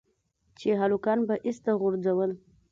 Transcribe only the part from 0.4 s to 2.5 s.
چې هلکانو به ايسته غورځول.